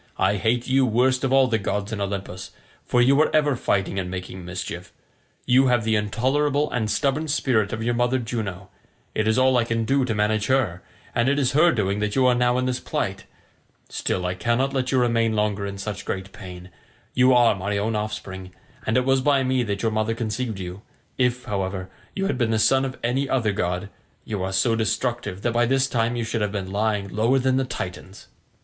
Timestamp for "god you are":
23.51-24.51